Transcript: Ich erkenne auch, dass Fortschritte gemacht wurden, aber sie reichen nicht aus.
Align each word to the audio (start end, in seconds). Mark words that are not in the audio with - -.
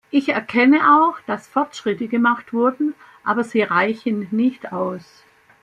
Ich 0.09 0.29
erkenne 0.29 0.99
auch, 0.99 1.19
dass 1.27 1.47
Fortschritte 1.47 2.07
gemacht 2.07 2.53
wurden, 2.53 2.95
aber 3.23 3.43
sie 3.43 3.61
reichen 3.61 4.27
nicht 4.31 4.73
aus. 4.73 5.23